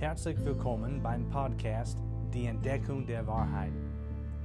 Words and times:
Herzlich 0.00 0.42
willkommen 0.46 1.02
beim 1.02 1.28
Podcast 1.28 1.98
Die 2.32 2.46
Entdeckung 2.46 3.04
der 3.04 3.26
Wahrheit. 3.26 3.74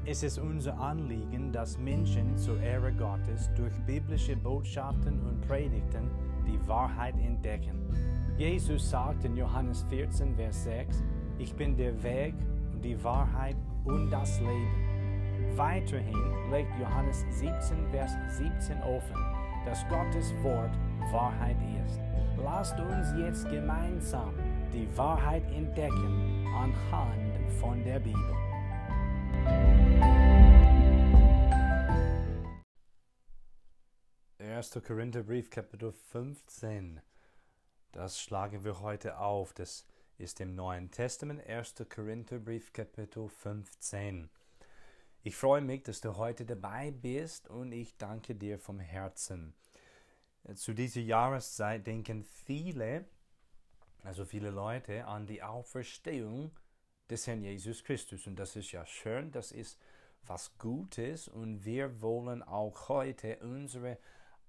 Es 0.06 0.22
ist 0.22 0.38
unser 0.38 0.78
Anliegen, 0.78 1.54
dass 1.54 1.78
Menschen 1.78 2.38
zur 2.38 2.60
Ehre 2.60 2.92
Gottes 2.92 3.50
durch 3.56 3.72
biblische 3.86 4.36
Botschaften 4.36 5.18
und 5.22 5.40
Predigten 5.48 6.12
die 6.46 6.60
Wahrheit 6.68 7.16
entdecken. 7.20 7.80
Jesus 8.38 8.90
sagt 8.90 9.24
in 9.24 9.38
Johannes 9.38 9.86
14, 9.88 10.36
Vers 10.36 10.66
6, 10.66 11.02
Ich 11.38 11.56
bin 11.56 11.78
der 11.78 12.04
Weg 12.04 12.34
und 12.74 12.84
die 12.84 13.02
Wahrheit 13.02 13.56
und 13.86 14.12
das 14.12 14.42
Leben. 14.42 15.56
Weiterhin 15.56 16.52
legt 16.52 16.78
Johannes 16.78 17.24
17, 17.30 17.78
Vers 17.92 18.12
17 18.28 18.84
offen, 18.84 19.16
dass 19.64 19.88
Gottes 19.88 20.34
Wort 20.44 20.78
Wahrheit 21.14 21.56
ist. 21.86 22.02
Lasst 22.44 22.78
uns 22.78 23.14
jetzt 23.18 23.50
gemeinsam 23.50 24.34
die 24.76 24.98
Wahrheit 24.98 25.50
entdecken 25.52 26.46
anhand 26.48 27.50
von 27.62 27.82
der 27.86 27.98
Bibel. 27.98 28.36
Erster 34.38 34.82
Korintherbrief 34.82 35.50
Kapitel 35.50 35.94
15. 35.94 37.00
Das 37.94 38.20
schlagen 38.20 38.66
wir 38.66 38.82
heute 38.82 39.18
auf. 39.18 39.54
Das 39.54 39.86
ist 40.18 40.42
im 40.42 40.56
Neuen 40.56 40.92
Testament 40.92 41.48
1. 41.48 41.76
Korintherbrief 41.88 42.74
Kapitel 42.74 43.30
15. 43.30 44.30
Ich 45.24 45.38
freue 45.38 45.62
mich, 45.62 45.84
dass 45.84 46.02
du 46.02 46.18
heute 46.18 46.46
dabei 46.46 46.92
bist 46.92 47.48
und 47.48 47.72
ich 47.72 47.96
danke 47.96 48.36
dir 48.36 48.60
vom 48.60 48.82
Herzen. 48.82 49.54
Zu 50.54 50.74
dieser 50.74 51.02
Jahreszeit 51.02 51.88
denken 51.88 52.26
viele, 52.26 53.06
also 54.08 54.26
viele 54.26 54.52
Leute, 54.52 55.06
an 55.06 55.26
die 55.26 55.42
Auferstehung 55.42 56.52
des 57.10 57.28
Herrn 57.28 57.44
Jesus 57.44 57.84
Christus. 57.84 58.28
Und 58.28 58.38
das 58.38 58.56
ist 58.56 58.72
ja 58.72 58.86
schön, 58.86 59.32
das 59.32 59.52
ist 59.52 59.80
was 60.28 60.58
Gutes 60.58 61.28
und 61.28 61.66
wir 61.66 62.02
wollen 62.02 62.42
auch 62.42 62.90
heute 62.90 63.38
unsere 63.42 63.98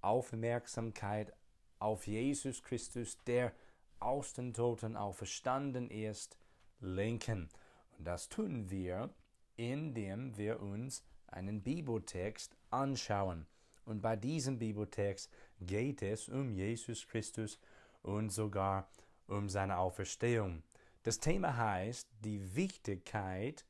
Aufmerksamkeit 0.01 1.33
auf 1.79 2.07
Jesus 2.07 2.63
Christus, 2.63 3.17
der 3.25 3.53
aus 3.99 4.33
den 4.33 4.53
Toten 4.53 4.95
auferstanden 4.95 5.89
ist, 5.89 6.37
lenken. 6.79 7.49
Und 7.97 8.05
das 8.05 8.29
tun 8.29 8.69
wir, 8.69 9.09
indem 9.55 10.37
wir 10.37 10.61
uns 10.61 11.03
einen 11.27 11.61
Bibeltext 11.61 12.55
anschauen. 12.69 13.45
Und 13.85 14.01
bei 14.01 14.15
diesem 14.15 14.59
Bibeltext 14.59 15.31
geht 15.59 16.01
es 16.01 16.27
um 16.29 16.51
Jesus 16.51 17.07
Christus 17.07 17.59
und 18.01 18.31
sogar 18.31 18.81
um 18.81 19.06
seine 19.47 19.77
Auferstehung. 19.77 20.63
Das 21.03 21.19
Thema 21.19 21.55
heißt 21.55 22.09
die 22.19 22.55
Wichtigkeit 22.55 23.65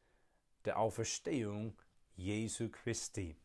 der 0.66 0.80
Auferstehung 0.80 1.78
Jesu 2.16 2.70
Christi. 2.70 3.36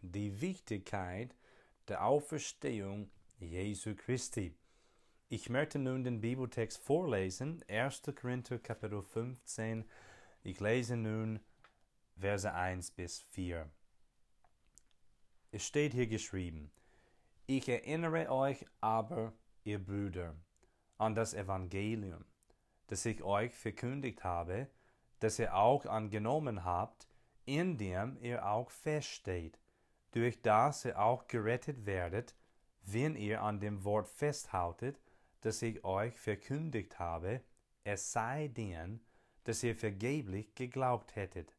Die 0.00 0.40
Wichtigkeit 0.40 1.34
der 1.88 2.04
Auferstehung 2.04 3.10
Jesu 3.38 3.94
Christi. 3.94 4.54
Ich 5.28 5.48
möchte 5.48 5.78
nun 5.78 6.04
den 6.04 6.20
Bibeltext 6.20 6.78
vorlesen, 6.78 7.64
1. 7.68 8.02
Korinther 8.14 8.58
Kapitel 8.58 9.02
15. 9.02 9.84
Ich 10.42 10.60
lese 10.60 10.96
nun 10.96 11.40
Verse 12.16 12.52
1 12.52 12.90
bis 12.92 13.20
4. 13.20 13.70
Es 15.52 15.66
steht 15.66 15.94
hier 15.94 16.06
geschrieben, 16.06 16.70
ich 17.46 17.68
erinnere 17.68 18.30
euch 18.30 18.64
aber, 18.80 19.32
ihr 19.64 19.84
Brüder, 19.84 20.36
an 21.00 21.14
das 21.14 21.32
Evangelium, 21.34 22.24
das 22.88 23.06
ich 23.06 23.22
euch 23.22 23.54
verkündigt 23.54 24.22
habe, 24.22 24.68
das 25.20 25.38
ihr 25.38 25.54
auch 25.54 25.86
angenommen 25.86 26.64
habt, 26.64 27.08
in 27.46 27.78
dem 27.78 28.18
ihr 28.20 28.46
auch 28.46 28.70
feststeht, 28.70 29.58
durch 30.12 30.42
das 30.42 30.84
ihr 30.84 31.00
auch 31.00 31.26
gerettet 31.26 31.86
werdet, 31.86 32.34
wenn 32.82 33.16
ihr 33.16 33.42
an 33.42 33.60
dem 33.60 33.84
Wort 33.84 34.08
festhaltet, 34.08 35.00
das 35.40 35.62
ich 35.62 35.84
euch 35.84 36.18
verkündigt 36.18 36.98
habe, 36.98 37.40
es 37.84 38.12
sei 38.12 38.48
denn, 38.48 39.00
dass 39.44 39.62
ihr 39.62 39.74
vergeblich 39.74 40.54
geglaubt 40.54 41.16
hättet. 41.16 41.54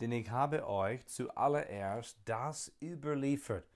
Denn 0.00 0.12
ich 0.12 0.30
habe 0.30 0.66
euch 0.66 1.06
zuallererst 1.06 2.18
das 2.24 2.72
überliefert, 2.82 3.66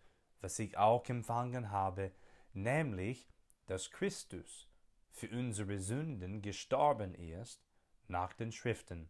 was 0.40 0.58
ich 0.58 0.76
auch 0.76 1.08
empfangen 1.08 1.70
habe, 1.70 2.10
nämlich, 2.52 3.28
dass 3.66 3.90
Christus 3.90 4.69
für 5.10 5.28
unsere 5.28 5.78
Sünden 5.78 6.42
gestorben 6.42 7.14
ist 7.14 7.62
nach 8.08 8.32
den 8.32 8.52
Schriften, 8.52 9.08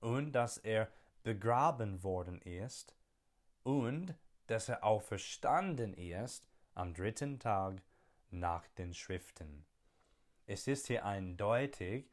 und 0.00 0.32
dass 0.32 0.58
er 0.58 0.88
begraben 1.22 2.02
worden 2.02 2.40
ist, 2.42 2.94
und 3.62 4.14
dass 4.46 4.68
er 4.68 4.84
auferstanden 4.84 5.94
ist 5.94 6.48
am 6.74 6.94
dritten 6.94 7.38
Tag 7.38 7.82
nach 8.30 8.66
den 8.68 8.94
Schriften. 8.94 9.64
Es 10.46 10.66
ist 10.66 10.88
hier 10.88 11.04
eindeutig, 11.04 12.10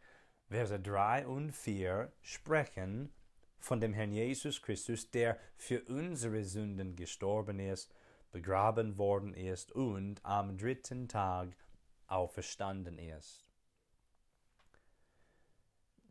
Verse 0.48 0.80
3 0.80 1.28
und 1.28 1.52
4 1.52 2.12
sprechen 2.22 3.14
von 3.60 3.80
dem 3.80 3.94
Herrn 3.94 4.12
Jesus 4.12 4.62
Christus, 4.62 5.12
der 5.12 5.38
für 5.56 5.84
unsere 5.84 6.44
Sünden 6.44 6.96
gestorben 6.96 7.60
ist, 7.60 7.94
begraben 8.32 8.98
worden 8.98 9.34
ist 9.34 9.72
und 9.72 10.24
am 10.24 10.58
dritten 10.58 11.08
Tag 11.08 11.56
auferstanden 12.12 12.98
ist. 12.98 13.46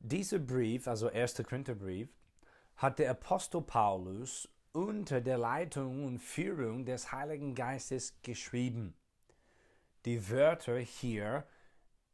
Dieser 0.01 0.39
Brief, 0.39 0.87
also 0.87 1.09
1. 1.09 1.43
Korintherbrief, 1.43 2.09
hat 2.77 2.99
der 2.99 3.11
Apostel 3.11 3.61
Paulus 3.61 4.49
unter 4.73 5.21
der 5.21 5.39
Leitung 5.39 6.05
und 6.05 6.19
Führung 6.19 6.85
des 6.85 7.11
Heiligen 7.11 7.55
Geistes 7.55 8.21
geschrieben. 8.23 8.95
Die 10.05 10.31
Wörter 10.31 10.79
hier 10.79 11.47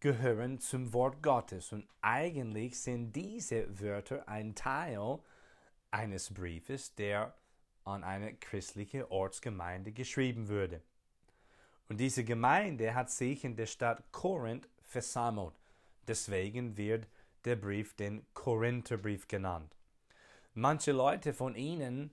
gehören 0.01 0.59
zum 0.59 0.93
Wort 0.93 1.23
Gottes. 1.23 1.73
Und 1.73 1.89
eigentlich 2.01 2.81
sind 2.81 3.15
diese 3.15 3.81
Wörter 3.81 4.29
ein 4.29 4.55
Teil 4.55 5.19
eines 5.91 6.33
Briefes, 6.33 6.95
der 6.95 7.35
an 7.85 8.03
eine 8.03 8.35
christliche 8.35 9.11
Ortsgemeinde 9.11 9.93
geschrieben 9.93 10.49
würde. 10.49 10.83
Und 11.89 11.99
diese 11.99 12.25
Gemeinde 12.25 12.95
hat 12.95 13.11
sich 13.11 13.45
in 13.45 13.57
der 13.57 13.67
Stadt 13.67 14.03
Korinth 14.13 14.69
versammelt. 14.83 15.55
Deswegen 16.09 16.77
wird 16.77 17.07
der 17.45 17.57
Brief 17.57 17.95
den 17.95 18.27
Korintherbrief 18.35 19.29
genannt. 19.29 19.77
Manche 20.55 20.93
Leute 20.93 21.35
von 21.35 21.55
ihnen 21.55 22.11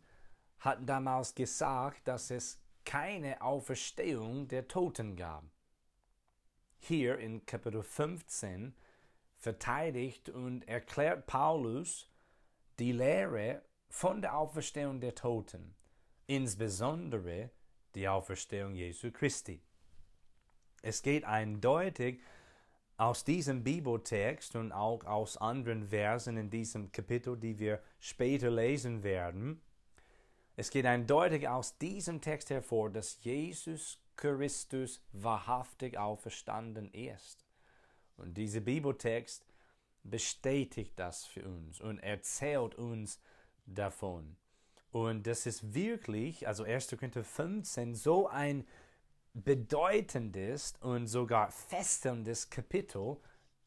hatten 0.59 0.85
damals 0.85 1.35
gesagt, 1.35 2.07
dass 2.07 2.31
es 2.31 2.59
keine 2.85 3.41
Auferstehung 3.41 4.47
der 4.47 4.67
Toten 4.67 5.15
gab 5.15 5.43
hier 6.81 7.19
in 7.19 7.45
Kapitel 7.45 7.83
15 7.83 8.73
verteidigt 9.37 10.29
und 10.29 10.67
erklärt 10.67 11.27
Paulus 11.27 12.09
die 12.79 12.91
Lehre 12.91 13.61
von 13.87 14.21
der 14.21 14.35
Auferstehung 14.35 14.99
der 14.99 15.15
Toten, 15.15 15.75
insbesondere 16.27 17.51
die 17.95 18.07
Auferstehung 18.07 18.75
Jesu 18.75 19.11
Christi. 19.11 19.61
Es 20.81 21.01
geht 21.01 21.23
eindeutig 21.25 22.21
aus 22.97 23.23
diesem 23.23 23.63
Bibeltext 23.63 24.55
und 24.55 24.71
auch 24.71 25.03
aus 25.05 25.37
anderen 25.37 25.87
Versen 25.87 26.37
in 26.37 26.49
diesem 26.49 26.91
Kapitel, 26.91 27.37
die 27.37 27.57
wir 27.59 27.81
später 27.99 28.49
lesen 28.49 29.03
werden, 29.03 29.61
es 30.55 30.69
geht 30.69 30.85
eindeutig 30.85 31.47
aus 31.47 31.77
diesem 31.77 32.21
Text 32.21 32.49
hervor, 32.49 32.89
dass 32.89 33.23
Jesus 33.23 33.99
Christus 34.15 35.01
wahrhaftig 35.11 35.97
auferstanden 35.97 36.93
ist. 36.93 37.45
Und 38.17 38.35
dieser 38.35 38.59
Bibeltext 38.59 39.45
bestätigt 40.03 40.93
das 40.97 41.25
für 41.25 41.47
uns 41.47 41.79
und 41.81 41.99
erzählt 41.99 42.75
uns 42.75 43.19
davon. 43.65 44.35
Und 44.91 45.25
das 45.25 45.45
ist 45.45 45.73
wirklich, 45.73 46.47
also 46.47 46.63
1. 46.63 46.89
Korinther 46.97 47.23
15, 47.23 47.95
so 47.95 48.27
ein 48.27 48.67
bedeutendes 49.33 50.73
und 50.81 51.07
sogar 51.07 51.51
fesselndes 51.51 52.49
Kapitel 52.49 53.17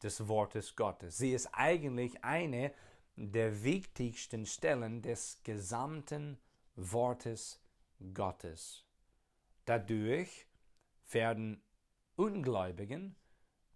des 0.03 0.27
Wortes 0.27 0.75
Gottes. 0.75 1.17
Sie 1.17 1.33
ist 1.33 1.49
eigentlich 1.53 2.23
eine 2.23 2.71
der 3.15 3.63
wichtigsten 3.63 4.45
Stellen 4.45 5.01
des 5.01 5.41
gesamten 5.43 6.37
Wortes 6.75 7.59
Gottes. 8.13 8.85
Dadurch 9.65 10.47
werden 11.09 11.61
Ungläubigen 12.15 13.15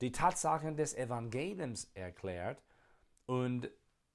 die 0.01 0.11
Tatsachen 0.11 0.77
des 0.77 0.93
Evangeliums 0.93 1.89
erklärt 1.93 2.63
und 3.25 3.69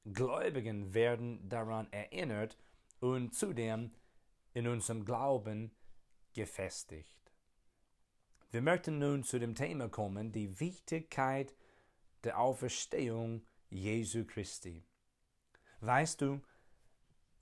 Gläubigen 0.05 0.95
werden 0.95 1.49
daran 1.49 1.93
erinnert 1.93 2.57
und 3.01 3.35
zudem 3.35 3.93
in 4.53 4.69
unserem 4.69 5.05
Glauben 5.05 5.71
gefestigt. 6.33 7.33
Wir 8.51 8.63
möchten 8.63 8.99
nun 8.99 9.25
zu 9.25 9.39
dem 9.39 9.55
Thema 9.55 9.89
kommen, 9.89 10.31
die 10.31 10.61
Wichtigkeit 10.61 11.55
der 12.23 12.39
Auferstehung 12.39 13.43
Jesu 13.69 14.25
Christi. 14.25 14.85
Weißt 15.81 16.21
du, 16.21 16.41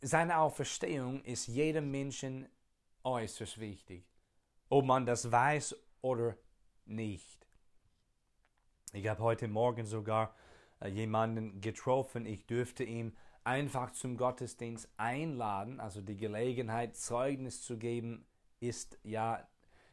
seine 0.00 0.38
Auferstehung 0.38 1.22
ist 1.22 1.46
jedem 1.46 1.90
Menschen 1.90 2.48
äußerst 3.04 3.60
wichtig, 3.60 4.04
ob 4.68 4.84
man 4.84 5.06
das 5.06 5.30
weiß 5.30 5.76
oder 6.00 6.36
nicht. 6.86 7.46
Ich 8.92 9.06
habe 9.06 9.22
heute 9.22 9.48
Morgen 9.48 9.86
sogar 9.86 10.34
äh, 10.80 10.88
jemanden 10.88 11.60
getroffen, 11.60 12.26
ich 12.26 12.46
dürfte 12.46 12.84
ihm 12.84 13.16
einfach 13.44 13.92
zum 13.92 14.16
Gottesdienst 14.16 14.88
einladen, 14.96 15.80
also 15.80 16.00
die 16.00 16.16
Gelegenheit, 16.16 16.96
Zeugnis 16.96 17.62
zu 17.62 17.78
geben, 17.78 18.24
ist 18.60 18.98
ja 19.02 19.46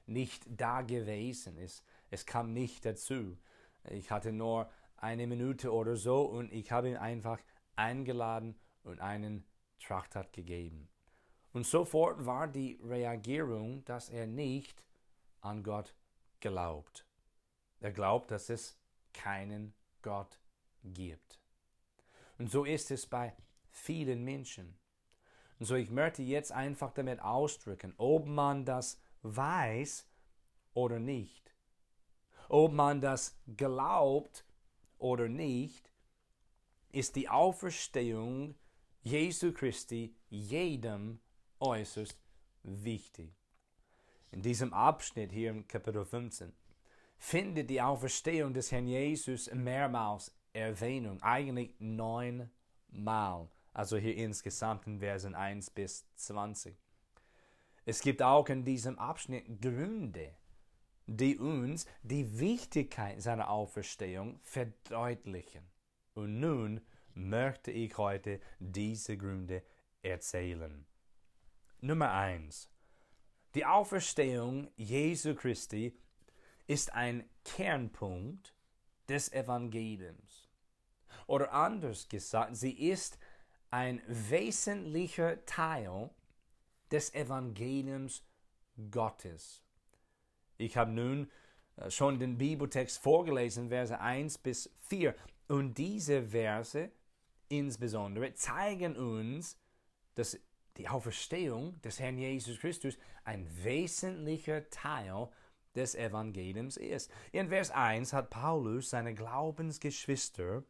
nicht 0.06 0.46
da 0.50 0.82
gewesen. 0.82 1.58
Es, 1.58 1.84
es 2.10 2.26
kam 2.26 2.54
nicht 2.54 2.86
dazu. 2.86 3.38
Ich 3.90 4.12
hatte 4.12 4.32
nur 4.32 4.70
eine 4.98 5.28
Minute 5.28 5.74
oder 5.74 5.96
so 5.96 6.22
und 6.22 6.52
ich 6.52 6.72
habe 6.72 6.90
ihn 6.90 6.98
einfach 6.98 7.40
eingeladen 7.76 8.56
und 8.84 9.00
einen 9.00 9.46
Trachtat 9.80 10.34
gegeben. 10.34 10.90
Und 11.54 11.66
sofort 11.66 12.26
war 12.26 12.48
die 12.48 12.80
Reagierung, 12.84 13.84
dass 13.86 14.10
er 14.10 14.28
nicht 14.28 14.86
an 15.42 15.64
Gott 15.64 15.96
glaubt. 16.40 17.06
Er 17.80 17.92
glaubt, 17.92 18.32
dass 18.32 18.50
es 18.50 18.78
keinen 19.14 19.74
Gott 20.02 20.40
gibt. 20.84 21.40
Und 22.40 22.50
so 22.50 22.66
ist 22.66 22.90
es 22.90 23.06
bei 23.06 23.36
vielen 23.70 24.24
Menschen. 24.24 24.76
Und 25.60 25.66
so 25.66 25.76
ich 25.76 25.92
möchte 25.92 26.24
jetzt 26.24 26.52
einfach 26.52 26.92
damit 26.94 27.22
ausdrücken, 27.22 27.94
ob 27.98 28.26
man 28.28 28.66
das 28.66 29.00
weiß 29.22 30.08
oder 30.74 31.00
nicht. 31.00 31.54
Ob 32.48 32.72
man 32.72 33.02
das 33.02 33.38
glaubt 33.58 34.46
oder 34.98 35.28
nicht, 35.28 35.92
ist 36.92 37.16
die 37.16 37.30
Auferstehung 37.30 38.56
Jesu 39.04 39.54
Christi 39.54 40.16
jedem 40.30 41.20
äußerst 41.60 42.18
wichtig. 42.64 43.36
In 44.32 44.42
diesem 44.42 44.74
Abschnitt 44.74 45.32
hier 45.32 45.50
im 45.52 45.68
Kapitel 45.68 46.06
15 46.06 46.54
findet 47.18 47.70
die 47.70 47.82
Auferstehung 47.82 48.54
des 48.54 48.72
Herrn 48.72 48.88
Jesus 48.88 49.52
mehrmals 49.54 50.34
Erwähnung, 50.54 51.22
eigentlich 51.22 51.76
neunmal, 51.80 53.50
also 53.74 53.98
hier 53.98 54.16
insgesamt 54.16 54.88
in 54.88 55.00
Versen 55.00 55.36
1 55.36 55.70
bis 55.72 56.06
20. 56.16 56.76
Es 57.86 58.02
gibt 58.02 58.22
auch 58.22 58.48
in 58.50 58.64
diesem 58.64 59.00
Abschnitt 59.00 59.62
Gründe, 59.62 60.36
die 61.08 61.38
uns 61.38 61.88
die 62.04 62.40
Wichtigkeit 62.40 63.22
seiner 63.22 63.50
Auferstehung 63.50 64.40
verdeutlichen. 64.44 65.64
Und 66.14 66.40
nun 66.40 66.82
möchte 67.14 67.72
ich 67.72 67.98
heute 67.98 68.40
diese 68.60 69.18
Gründe 69.18 69.64
erzählen. 70.02 70.86
Nummer 71.82 72.12
1. 72.12 72.70
Die 73.56 73.66
Auferstehung 73.66 74.70
Jesu 74.76 75.34
Christi 75.34 75.98
ist 76.68 76.94
ein 76.94 77.28
Kernpunkt 77.44 78.54
des 79.10 79.32
Evangeliums. 79.34 80.50
Oder 81.28 81.54
anders 81.54 82.08
gesagt, 82.08 82.56
sie 82.56 82.90
ist 82.90 83.18
ein 83.72 84.02
wesentlicher 84.08 85.46
Teil 85.46 86.10
des 86.92 87.14
Evangeliums 87.14 88.24
Gottes. 88.90 89.64
Ich 90.58 90.76
habe 90.78 90.92
nun 90.92 91.30
äh, 91.76 91.90
schon 91.90 92.20
den 92.20 92.38
Bibeltext 92.38 92.98
vorgelesen, 93.00 93.70
Verse 93.70 94.00
1 94.00 94.40
bis 94.40 94.70
4. 94.82 95.16
Und 95.48 95.78
diese 95.78 96.24
Verse 96.24 96.92
insbesondere 97.48 98.34
zeigen 98.34 98.96
uns, 98.96 99.58
dass 100.16 100.40
die 100.78 100.88
Auferstehung 100.88 101.82
des 101.82 102.00
Herrn 102.00 102.18
Jesus 102.18 102.60
Christus 102.60 102.98
ein 103.24 103.48
wesentlicher 103.64 104.70
Teil 104.70 105.30
des 105.76 105.96
Evangeliums 105.96 106.78
ist. 106.78 107.12
In 107.32 107.50
Vers 107.50 107.72
1 107.72 108.14
hat 108.14 108.30
Paulus 108.30 108.90
seine 108.90 109.14
Glaubensgeschwister 109.14 110.64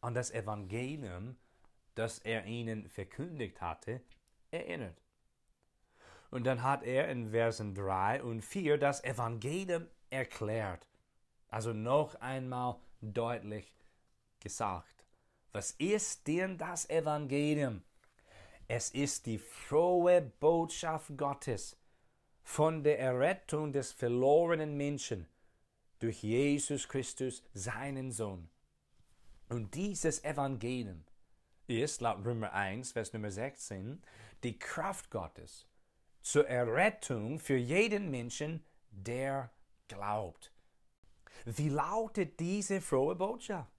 an 0.00 0.14
das 0.14 0.30
Evangelium, 0.30 1.36
das 1.94 2.18
er 2.20 2.46
ihnen 2.46 2.88
verkündigt 2.88 3.60
hatte, 3.60 4.00
erinnert. 4.50 5.02
Und 6.30 6.44
dann 6.44 6.62
hat 6.62 6.82
er 6.82 7.08
in 7.08 7.30
Versen 7.30 7.74
3 7.74 8.22
und 8.22 8.42
4 8.42 8.78
das 8.78 9.02
Evangelium 9.02 9.86
erklärt. 10.10 10.86
Also 11.48 11.72
noch 11.72 12.14
einmal 12.16 12.76
deutlich 13.00 13.74
gesagt. 14.40 15.04
Was 15.52 15.70
ist 15.72 16.26
denn 16.26 16.58
das 16.58 16.88
Evangelium? 16.90 17.82
Es 18.68 18.90
ist 18.90 19.24
die 19.24 19.38
frohe 19.38 20.20
Botschaft 20.20 21.16
Gottes 21.16 21.76
von 22.48 22.82
der 22.82 22.98
Errettung 22.98 23.74
des 23.74 23.92
verlorenen 23.92 24.74
Menschen 24.74 25.28
durch 25.98 26.22
Jesus 26.22 26.88
Christus, 26.88 27.42
seinen 27.52 28.10
Sohn. 28.10 28.48
Und 29.50 29.74
dieses 29.74 30.24
Evangelium 30.24 31.04
ist 31.66 32.00
laut 32.00 32.24
Römer 32.24 32.54
1, 32.54 32.92
Vers 32.92 33.12
Nummer 33.12 33.30
16, 33.30 34.02
die 34.42 34.58
Kraft 34.58 35.10
Gottes 35.10 35.68
zur 36.22 36.48
Errettung 36.48 37.38
für 37.38 37.58
jeden 37.58 38.10
Menschen, 38.10 38.64
der 38.90 39.52
glaubt. 39.86 40.50
Wie 41.44 41.68
lautet 41.68 42.40
diese 42.40 42.80
frohe 42.80 43.14
Botschaft? 43.14 43.70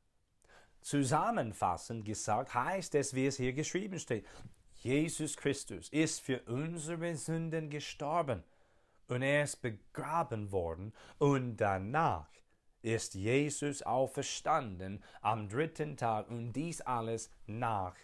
Zusammenfassend 0.81 2.05
gesagt 2.05 2.53
heißt 2.53 2.93
es, 2.93 3.15
wie 3.15 3.25
es 3.25 3.37
hier 3.37 3.53
geschrieben 3.53 3.97
steht, 3.97 4.27
Jesus 4.75 5.35
Christus 5.35 5.89
ist 5.89 6.21
für 6.21 6.41
unsere 6.43 7.15
Sünden 7.17 7.71
gestorben 7.71 8.43
und 9.09 9.21
er 9.21 9.43
ist 9.43 9.61
begraben 9.61 10.51
worden 10.51 10.93
und 11.17 11.57
danach 11.57 12.29
ist 12.81 13.13
Jesus 13.13 13.83
auferstanden 13.83 15.03
am 15.21 15.49
dritten 15.49 15.97
Tag 15.97 16.29
und 16.29 16.53
dies 16.53 16.81
alles 16.81 17.29
nach 17.45 17.95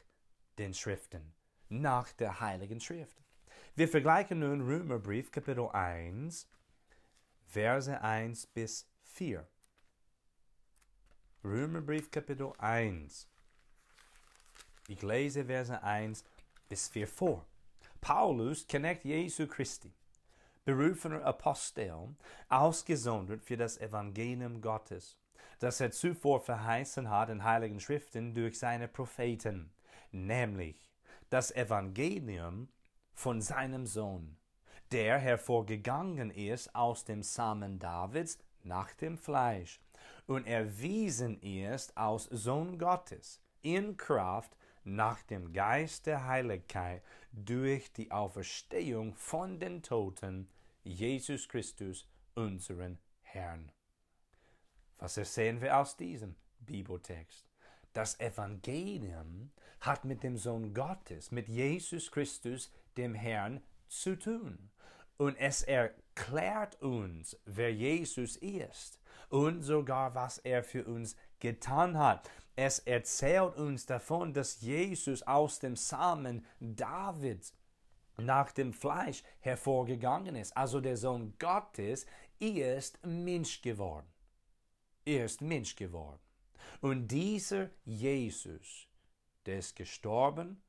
den 0.58 0.74
Schriften, 0.74 1.34
nach 1.70 2.12
der 2.14 2.40
Heiligen 2.40 2.80
Schrift. 2.80 3.18
Wir 3.76 3.88
vergleichen 3.88 4.40
nun 4.40 4.62
Römerbrief 4.62 5.32
Kapitel 5.32 5.68
1, 5.70 6.48
Verse 7.48 8.02
1 8.02 8.48
bis 8.48 8.88
4. 9.04 9.48
Römerbrief 11.44 12.10
Kapitel 12.12 12.52
1. 12.58 13.28
Ich 14.88 15.02
lese 15.02 15.46
Verse 15.46 15.82
1 15.82 16.24
bis 16.68 16.90
4 16.90 17.08
vor. 17.08 17.46
Paulus 18.02 18.68
kennt 18.68 19.04
Jesu 19.04 19.48
Christi, 19.48 19.92
berufener 20.66 21.24
Apostel, 21.24 22.16
ausgesondert 22.50 23.44
für 23.44 23.56
das 23.56 23.78
Evangelium 23.78 24.62
Gottes, 24.62 25.16
das 25.60 25.80
er 25.80 25.92
zuvor 25.92 26.42
verheißen 26.42 27.10
hat 27.10 27.30
in 27.30 27.44
heiligen 27.44 27.80
Schriften 27.80 28.34
durch 28.34 28.58
seine 28.58 28.88
Propheten, 28.88 29.72
nämlich 30.12 30.92
das 31.30 31.52
Evangelium 31.52 32.68
von 33.14 33.42
seinem 33.42 33.86
Sohn, 33.86 34.38
der 34.92 35.20
hervorgegangen 35.20 36.32
ist 36.32 36.74
aus 36.76 37.06
dem 37.06 37.22
Samen 37.22 37.78
Davids 37.78 38.40
nach 38.64 38.92
dem 38.96 39.20
Fleisch 39.20 39.80
und 40.26 40.48
erwiesen 40.48 41.40
ist 41.42 41.96
aus 41.96 42.26
Sohn 42.26 42.80
Gottes 42.80 43.40
in 43.62 43.98
Kraft 43.98 44.58
nach 44.84 45.22
dem 45.24 45.54
Geist 45.54 46.06
der 46.06 46.26
Heiligkeit 46.26 47.04
durch 47.32 47.92
die 47.94 48.12
Auferstehung 48.12 49.14
von 49.16 49.60
den 49.60 49.82
Toten 49.82 50.48
Jesus 50.86 51.50
Christus, 51.50 52.08
unseren 52.36 53.00
Herrn. 53.22 53.72
Was 55.00 55.18
ersehen 55.18 55.60
wir 55.60 55.78
aus 55.78 55.98
diesem 55.98 56.36
Bibeltext? 56.60 57.50
Das 57.94 58.20
Evangelium 58.20 59.52
hat 59.82 60.06
mit 60.06 60.22
dem 60.22 60.38
Sohn 60.38 60.74
Gottes, 60.74 61.32
mit 61.32 61.50
Jesus 61.50 62.12
Christus, 62.12 62.72
dem 62.98 63.16
Herrn, 63.16 63.64
zu 63.88 64.16
tun. 64.16 64.70
Und 65.18 65.36
es 65.38 65.64
erklärt 65.64 66.80
uns, 66.82 67.36
wer 67.46 67.74
Jesus 67.74 68.36
ist 68.38 69.00
und 69.30 69.64
sogar, 69.64 70.14
was 70.14 70.38
er 70.40 70.64
für 70.64 70.86
uns 70.86 71.16
getan 71.40 71.98
hat. 71.98 72.30
Es 72.56 72.80
erzählt 72.80 73.56
uns 73.56 73.86
davon, 73.88 74.34
dass 74.34 74.62
Jesus 74.62 75.24
aus 75.24 75.60
dem 75.60 75.76
Samen 75.76 76.46
Davids 76.60 77.55
nach 78.18 78.52
dem 78.52 78.74
Fleisch 78.74 79.24
hervorgegangen 79.40 80.36
ist. 80.36 80.56
Also 80.56 80.80
der 80.82 80.98
Sohn 80.98 81.34
Gottes 81.40 82.06
ist 82.40 83.06
Mensch 83.06 83.62
geworden. 83.62 84.08
Er 85.06 85.26
ist 85.26 85.42
Mensch 85.42 85.76
geworden. 85.76 86.20
Und 86.82 87.08
dieser 87.08 87.70
Jesus, 87.84 88.88
der 89.46 89.60
ist 89.60 89.76
gestorben 89.76 90.62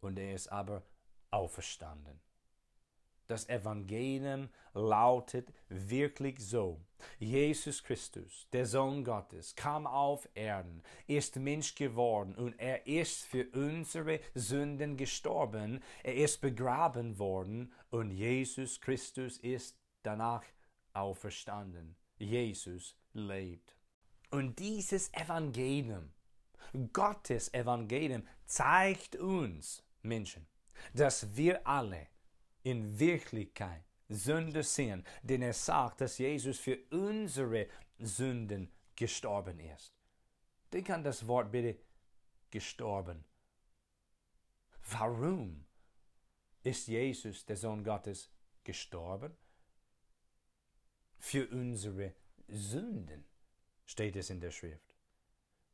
und 0.00 0.18
er 0.18 0.34
ist 0.34 0.48
aber 0.48 0.82
auferstanden. 1.30 2.20
Das 3.26 3.48
Evangelium 3.48 4.48
lautet 4.74 5.52
wirklich 5.68 6.38
so. 6.38 6.80
Jesus 7.18 7.82
Christus, 7.82 8.46
der 8.52 8.66
Sohn 8.66 9.04
Gottes, 9.04 9.54
kam 9.56 9.86
auf 9.86 10.28
Erden, 10.34 10.82
ist 11.06 11.36
Mensch 11.36 11.74
geworden 11.74 12.34
und 12.34 12.58
er 12.58 12.86
ist 12.86 13.24
für 13.24 13.46
unsere 13.52 14.20
Sünden 14.34 14.96
gestorben, 14.96 15.82
er 16.02 16.14
ist 16.14 16.40
begraben 16.40 17.18
worden 17.18 17.72
und 17.90 18.10
Jesus 18.10 18.80
Christus 18.80 19.38
ist 19.38 19.78
danach 20.02 20.44
auferstanden. 20.92 21.96
Jesus 22.18 22.96
lebt. 23.12 23.76
Und 24.30 24.58
dieses 24.58 25.12
Evangelium, 25.12 26.12
Gottes 26.92 27.52
Evangelium, 27.52 28.26
zeigt 28.46 29.16
uns 29.16 29.82
Menschen, 30.02 30.46
dass 30.94 31.36
wir 31.36 31.66
alle 31.66 32.08
in 32.62 32.98
Wirklichkeit 32.98 33.84
Sünde 34.08 34.62
sind, 34.62 35.06
denn 35.22 35.42
er 35.42 35.52
sagt, 35.52 36.00
dass 36.00 36.18
Jesus 36.18 36.58
für 36.58 36.78
unsere 36.90 37.68
Sünden 37.98 38.70
gestorben 38.94 39.58
ist. 39.58 39.94
Denk 40.72 40.90
an 40.90 41.02
das 41.02 41.26
Wort 41.26 41.50
bitte 41.50 41.78
gestorben. 42.50 43.24
Warum 44.90 45.64
ist 46.62 46.88
Jesus, 46.88 47.44
der 47.44 47.56
Sohn 47.56 47.82
Gottes, 47.84 48.30
gestorben? 48.64 49.36
Für 51.18 51.48
unsere 51.48 52.14
Sünden 52.48 53.24
steht 53.86 54.16
es 54.16 54.30
in 54.30 54.40
der 54.40 54.50
Schrift. 54.50 54.96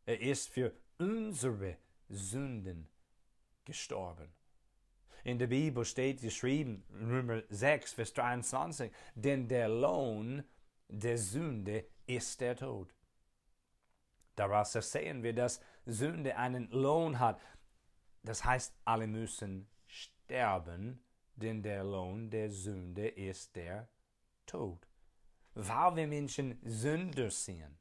Er 0.04 0.20
ist 0.20 0.48
für 0.48 0.74
unsere 0.98 1.76
Sünden 2.08 2.88
gestorben. 3.64 4.32
In 5.24 5.38
der 5.38 5.48
Bibel 5.48 5.84
steht 5.84 6.20
geschrieben, 6.20 6.84
Römer 6.92 7.42
6, 7.48 7.92
Vers 7.94 8.12
23, 8.14 8.92
denn 9.14 9.48
der 9.48 9.68
Lohn 9.68 10.44
der 10.88 11.18
Sünde 11.18 11.84
ist 12.06 12.40
der 12.40 12.56
Tod. 12.56 12.94
Daraus 14.36 14.72
sehen 14.72 15.22
wir, 15.22 15.34
dass 15.34 15.60
Sünde 15.84 16.36
einen 16.36 16.70
Lohn 16.70 17.18
hat. 17.18 17.40
Das 18.22 18.44
heißt, 18.44 18.74
alle 18.84 19.06
müssen 19.06 19.68
sterben, 19.86 21.02
denn 21.34 21.62
der 21.62 21.82
Lohn 21.84 22.30
der 22.30 22.50
Sünde 22.50 23.08
ist 23.08 23.56
der 23.56 23.88
Tod. 24.46 24.86
Weil 25.54 25.96
wir 25.96 26.06
Menschen 26.06 26.60
Sünder 26.62 27.30
sind, 27.30 27.76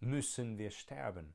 müssen 0.00 0.58
wir 0.58 0.70
sterben. 0.70 1.34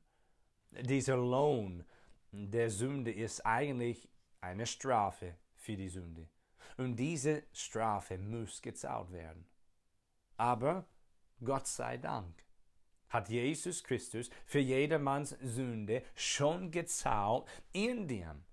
Dieser 0.70 1.16
Lohn 1.16 1.84
der 2.30 2.68
Sünde 2.70 3.10
ist 3.10 3.44
eigentlich 3.46 4.10
eine 4.40 4.66
Strafe 4.66 5.36
für 5.54 5.76
die 5.76 5.88
Sünde. 5.88 6.28
Und 6.76 6.96
diese 6.96 7.44
Strafe 7.52 8.18
muss 8.18 8.62
gezahlt 8.62 9.10
werden. 9.12 9.46
Aber 10.36 10.86
Gott 11.44 11.66
sei 11.66 11.96
Dank 11.96 12.44
hat 13.08 13.28
Jesus 13.28 13.82
Christus 13.82 14.30
für 14.44 14.60
jedermanns 14.60 15.30
Sünde 15.40 16.02
schon 16.14 16.70
gezahlt, 16.70 17.46
indem 17.72 18.44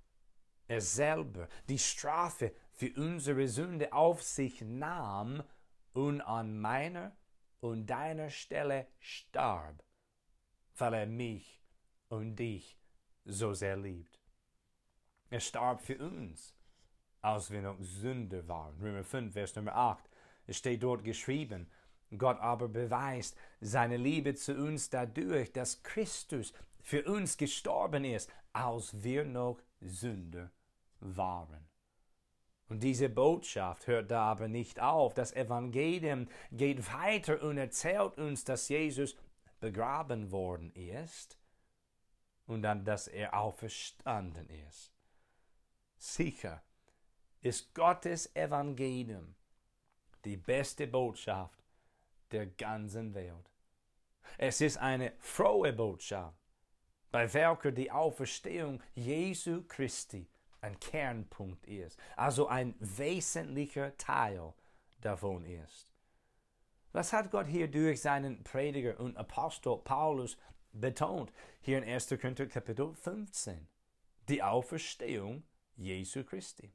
er 0.68 0.82
selber 0.82 1.48
die 1.70 1.80
Strafe 1.80 2.54
für 2.72 2.92
unsere 2.96 3.48
Sünde 3.48 3.94
auf 3.94 4.24
sich 4.24 4.62
nahm 4.62 5.44
und 5.94 6.22
an 6.22 6.60
meiner 6.60 7.16
und 7.60 7.88
deiner 7.88 8.30
Stelle 8.30 8.88
starb, 9.00 9.84
weil 10.78 10.94
er 10.94 11.06
mich 11.06 11.62
und 12.10 12.36
dich 12.36 12.78
so 13.26 13.54
sehr 13.54 13.78
liebt. 13.78 14.25
Er 15.30 15.40
starb 15.40 15.82
für 15.82 15.98
uns, 15.98 16.56
als 17.22 17.50
wir 17.52 17.62
noch 17.62 17.78
Sünder 17.80 18.48
waren. 18.48 18.78
Römer 18.80 19.04
5, 19.04 19.34
Vers 19.34 19.56
Nummer 19.56 19.76
8. 19.76 20.10
Es 20.48 20.58
steht 20.58 20.84
dort 20.84 21.04
geschrieben, 21.04 21.68
Gott 22.18 22.40
aber 22.40 22.68
beweist 22.68 23.36
seine 23.62 23.98
Liebe 23.98 24.36
zu 24.36 24.54
uns 24.56 24.90
dadurch, 24.90 25.52
dass 25.52 25.82
Christus 25.84 26.54
für 26.82 27.04
uns 27.06 27.38
gestorben 27.38 28.06
ist, 28.06 28.32
als 28.54 29.04
wir 29.04 29.26
noch 29.26 29.60
Sünder 29.82 30.52
waren. 31.00 31.68
Und 32.68 32.82
diese 32.82 33.10
Botschaft 33.10 33.88
hört 33.88 34.10
da 34.10 34.24
aber 34.24 34.48
nicht 34.48 34.80
auf. 34.80 35.14
Das 35.14 35.34
Evangelium 35.34 36.28
geht 36.52 36.92
weiter 36.94 37.42
und 37.42 37.58
erzählt 37.58 38.18
uns, 38.18 38.44
dass 38.44 38.70
Jesus 38.70 39.16
begraben 39.60 40.32
worden 40.32 40.72
ist 40.74 41.40
und 42.48 42.62
dann, 42.64 42.86
dass 42.86 43.08
er 43.08 43.38
auferstanden 43.38 44.50
ist. 44.68 44.95
Sicher 45.98 46.64
ist 47.42 47.74
Gottes 47.74 48.36
Evangelium 48.36 49.36
die 50.24 50.38
beste 50.38 50.88
Botschaft 50.88 51.64
der 52.32 52.48
ganzen 52.48 53.14
Welt. 53.14 53.50
Es 54.38 54.62
ist 54.62 54.78
eine 54.78 55.14
frohe 55.20 55.72
Botschaft, 55.72 56.38
bei 57.12 57.32
welcher 57.34 57.72
die 57.72 57.92
Auferstehung 57.92 58.82
Jesu 58.96 59.64
Christi 59.68 60.28
ein 60.62 60.80
Kernpunkt 60.80 61.66
ist, 61.68 62.00
also 62.16 62.48
ein 62.48 62.76
wesentlicher 62.80 63.96
Teil 63.98 64.54
davon 65.00 65.46
ist. 65.46 65.94
Was 66.92 67.14
hat 67.14 67.30
Gott 67.30 67.48
hier 67.48 67.70
durch 67.70 68.02
seinen 68.02 68.44
Prediger 68.44 69.00
und 69.00 69.18
Apostel 69.18 69.78
Paulus 69.78 70.38
betont? 70.72 71.32
Hier 71.62 71.78
in 71.78 71.84
1. 71.84 72.10
Korinther 72.10 72.48
Kapitel 72.48 72.94
15. 72.94 73.68
Die 74.28 74.42
Auferstehung 74.42 75.44
Jesu 75.78 76.24
Christi. 76.24 76.72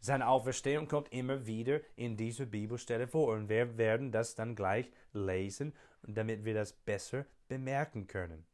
Seine 0.00 0.28
Auferstehung 0.28 0.86
kommt 0.86 1.12
immer 1.12 1.46
wieder 1.46 1.80
in 1.96 2.16
dieser 2.16 2.46
Bibelstelle 2.46 3.08
vor 3.08 3.34
und 3.34 3.48
wir 3.48 3.76
werden 3.78 4.12
das 4.12 4.34
dann 4.34 4.54
gleich 4.54 4.90
lesen, 5.12 5.74
damit 6.02 6.44
wir 6.44 6.54
das 6.54 6.72
besser 6.72 7.26
bemerken 7.48 8.06
können. 8.06 8.46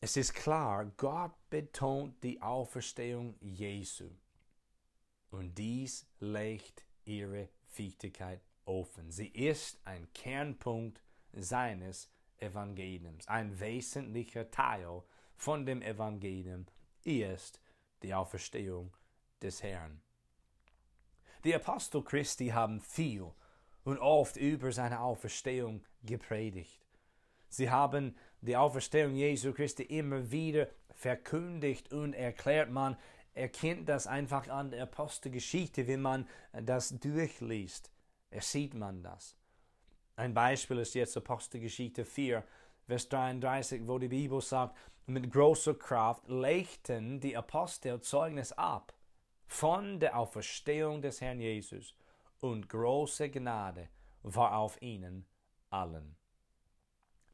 Es 0.00 0.16
ist 0.16 0.34
klar, 0.34 0.90
Gott 0.96 1.32
betont 1.48 2.22
die 2.24 2.42
Auferstehung 2.42 3.36
Jesu 3.40 4.10
und 5.30 5.56
dies 5.56 6.06
legt 6.18 6.84
ihre 7.04 7.48
Wichtigkeit 7.76 8.40
offen. 8.64 9.10
Sie 9.10 9.28
ist 9.28 9.80
ein 9.84 10.12
Kernpunkt 10.12 11.00
seines 11.32 12.10
Evangeliums, 12.38 13.28
ein 13.28 13.58
wesentlicher 13.60 14.50
Teil 14.50 15.02
von 15.42 15.66
dem 15.66 15.82
Evangelium 15.82 16.66
ist 17.02 17.60
die 18.04 18.14
Auferstehung 18.14 18.96
des 19.42 19.60
Herrn. 19.64 20.00
Die 21.42 21.52
Apostel 21.52 22.04
Christi 22.04 22.50
haben 22.50 22.80
viel 22.80 23.26
und 23.82 23.98
oft 23.98 24.36
über 24.36 24.70
seine 24.70 25.00
Auferstehung 25.00 25.84
gepredigt. 26.04 26.86
Sie 27.48 27.68
haben 27.68 28.14
die 28.40 28.56
Auferstehung 28.56 29.16
Jesu 29.16 29.52
Christi 29.52 29.82
immer 29.82 30.30
wieder 30.30 30.68
verkündigt 30.94 31.92
und 31.92 32.12
erklärt. 32.12 32.70
Man 32.70 32.96
erkennt 33.34 33.88
das 33.88 34.06
einfach 34.06 34.46
an 34.46 34.70
der 34.70 34.84
Apostelgeschichte, 34.84 35.88
wenn 35.88 36.02
man 36.02 36.28
das 36.52 36.90
durchliest. 37.00 37.90
Sieht 38.38 38.74
man 38.74 39.02
das. 39.02 39.36
Ein 40.14 40.34
Beispiel 40.34 40.78
ist 40.78 40.94
jetzt 40.94 41.16
Apostelgeschichte 41.16 42.04
4, 42.04 42.44
Vers 42.86 43.08
33, 43.08 43.86
wo 43.86 43.98
die 43.98 44.08
Bibel 44.08 44.40
sagt, 44.40 44.76
mit 45.06 45.30
großer 45.30 45.74
Kraft 45.74 46.28
legten 46.28 47.20
die 47.20 47.36
Apostel 47.36 48.00
Zeugnis 48.00 48.52
ab 48.52 48.94
von 49.46 50.00
der 50.00 50.16
Auferstehung 50.16 51.02
des 51.02 51.20
Herrn 51.20 51.40
Jesus 51.40 51.94
und 52.40 52.68
große 52.68 53.30
Gnade 53.30 53.88
war 54.22 54.56
auf 54.56 54.80
ihnen 54.80 55.26
allen. 55.70 56.16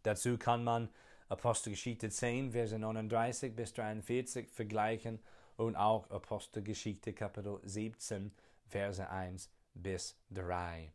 Dazu 0.03 0.39
kann 0.39 0.65
man 0.65 0.89
Apostelgeschichte 1.29 2.09
10, 2.09 2.53
Verse 2.53 2.79
39 2.79 3.55
bis 3.55 3.73
43 3.75 4.49
vergleichen 4.49 5.21
und 5.57 5.77
auch 5.77 6.09
Apostelgeschichte 6.11 7.13
Kapitel 7.13 7.61
17, 7.65 8.33
Verse 8.67 9.09
1 9.09 9.51
bis 9.75 10.19
3. 10.31 10.93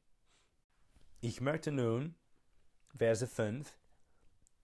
Ich 1.22 1.40
möchte 1.42 1.72
nun 1.72 2.16
Verse 2.96 3.28
5 3.28 3.72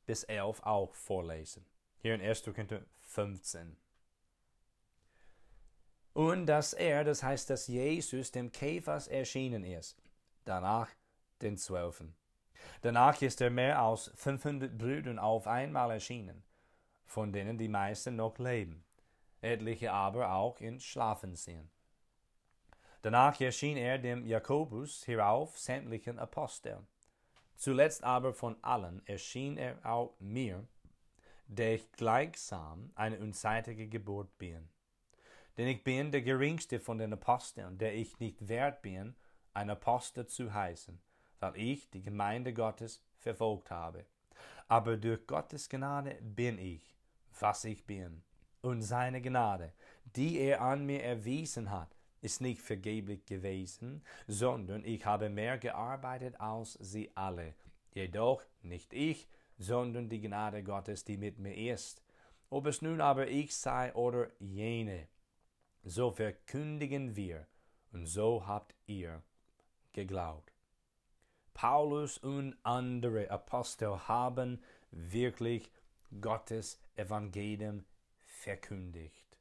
bis 0.09 0.23
11 0.23 0.63
auch 0.63 0.95
vorlesen. 0.95 1.63
Hier 2.01 2.15
in 2.15 2.21
1. 2.21 2.43
Korinther 2.45 2.81
15. 3.01 3.77
Und 6.13 6.47
dass 6.47 6.73
er, 6.73 7.03
das 7.03 7.21
heißt, 7.21 7.47
dass 7.51 7.67
Jesus 7.67 8.31
dem 8.31 8.51
Käfers 8.51 9.07
erschienen 9.07 9.63
ist, 9.63 10.01
danach 10.45 10.89
den 11.43 11.57
Zwölfen. 11.57 12.15
Danach 12.81 13.21
ist 13.21 13.39
er 13.39 13.51
mehr 13.51 13.79
als 13.79 14.11
500 14.15 14.75
Brüdern 14.75 15.19
auf 15.19 15.45
einmal 15.45 15.91
erschienen, 15.91 16.41
von 17.05 17.31
denen 17.31 17.59
die 17.59 17.67
meisten 17.69 18.15
noch 18.15 18.39
leben, 18.39 18.83
etliche 19.41 19.91
aber 19.91 20.33
auch 20.33 20.59
in 20.59 20.79
Schlafen 20.79 21.35
sind. 21.35 21.69
Danach 23.03 23.39
erschien 23.39 23.77
er 23.77 23.99
dem 23.99 24.25
Jakobus, 24.25 25.05
hierauf 25.05 25.59
sämtlichen 25.59 26.17
Aposteln. 26.17 26.87
Zuletzt 27.59 28.05
aber 28.05 28.33
von 28.33 28.55
allen 28.63 29.05
erschien 29.05 29.57
er 29.57 29.85
auch 29.85 30.15
mir, 30.21 30.65
der 31.47 31.75
ich 31.75 31.91
gleichsam 31.91 32.89
eine 32.95 33.19
unzeitige 33.19 33.89
Geburt 33.89 34.37
bin. 34.37 34.69
Denn 35.57 35.67
ich 35.67 35.83
bin 35.83 36.09
der 36.13 36.21
geringste 36.21 36.79
von 36.79 36.97
den 36.97 37.11
Aposteln, 37.11 37.77
der 37.77 37.95
ich 37.95 38.17
nicht 38.21 38.47
wert 38.47 38.81
bin, 38.81 39.13
ein 39.53 39.69
Apostel 39.69 40.25
zu 40.25 40.53
heißen, 40.53 41.01
weil 41.41 41.57
ich 41.57 41.89
die 41.89 42.01
Gemeinde 42.01 42.53
Gottes 42.53 43.03
verfolgt 43.17 43.71
habe. 43.71 44.05
Aber 44.69 44.95
durch 44.95 45.27
Gottes 45.27 45.67
Gnade 45.67 46.17
bin 46.21 46.57
ich, 46.59 46.95
was 47.41 47.65
ich 47.65 47.85
bin. 47.85 48.23
Und 48.61 48.83
seine 48.83 49.21
Gnade, 49.21 49.73
die 50.15 50.37
er 50.37 50.61
an 50.61 50.85
mir 50.85 51.03
erwiesen 51.03 51.71
hat, 51.71 51.98
ist 52.21 52.41
nicht 52.41 52.61
vergeblich 52.61 53.25
gewesen, 53.25 54.03
sondern 54.27 54.83
ich 54.85 55.05
habe 55.05 55.29
mehr 55.29 55.57
gearbeitet 55.57 56.39
als 56.39 56.73
sie 56.73 57.11
alle. 57.15 57.55
Jedoch 57.93 58.43
nicht 58.61 58.93
ich, 58.93 59.27
sondern 59.57 60.09
die 60.09 60.21
Gnade 60.21 60.63
Gottes, 60.63 61.03
die 61.03 61.17
mit 61.17 61.39
mir 61.39 61.73
ist. 61.73 62.01
Ob 62.49 62.65
es 62.65 62.81
nun 62.81 63.01
aber 63.01 63.27
ich 63.27 63.55
sei 63.55 63.93
oder 63.93 64.29
jene, 64.39 65.07
so 65.83 66.11
verkündigen 66.11 67.15
wir, 67.15 67.47
und 67.91 68.05
so 68.05 68.45
habt 68.45 68.75
ihr 68.85 69.23
geglaubt. 69.93 70.53
Paulus 71.53 72.17
und 72.19 72.55
andere 72.63 73.29
Apostel 73.29 74.07
haben 74.07 74.63
wirklich 74.91 75.71
Gottes 76.21 76.79
Evangelium 76.95 77.83
verkündigt. 78.25 79.37